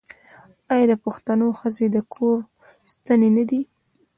آیا 0.71 0.85
د 0.91 0.93
پښتنو 1.05 1.47
ښځې 1.59 1.85
د 1.89 1.97
کور 2.13 2.37
ستنې 2.91 3.29
نه 3.37 3.43
دي؟ 3.49 3.61